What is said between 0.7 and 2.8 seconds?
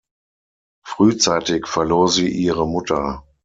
Frühzeitig verlor sie ihre